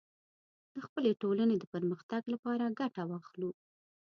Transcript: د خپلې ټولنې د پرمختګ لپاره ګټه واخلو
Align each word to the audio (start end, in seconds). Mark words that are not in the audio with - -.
د 0.73 0.75
خپلې 0.85 1.11
ټولنې 1.21 1.55
د 1.59 1.63
پرمختګ 1.73 2.21
لپاره 2.33 2.75
ګټه 2.79 3.03
واخلو 3.11 3.49